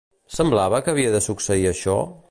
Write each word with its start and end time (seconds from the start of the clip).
Semblava 0.37 0.79
que 0.87 0.95
havia 0.95 1.13
de 1.17 1.23
succeir 1.27 1.69
això? 1.75 1.99